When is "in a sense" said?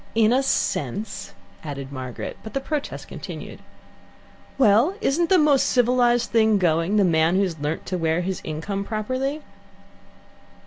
0.15-1.35